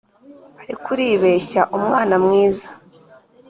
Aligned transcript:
ariko 0.61 0.85
uribeshya 0.93 1.61
umwana 1.77 2.15
mwiza 2.25 2.69